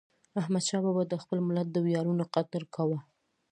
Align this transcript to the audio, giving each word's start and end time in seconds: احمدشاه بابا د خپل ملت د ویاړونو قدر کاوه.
احمدشاه 0.41 0.81
بابا 0.85 1.03
د 1.07 1.13
خپل 1.23 1.37
ملت 1.47 1.67
د 1.71 1.77
ویاړونو 1.85 2.23
قدر 2.35 2.63
کاوه. 2.75 2.99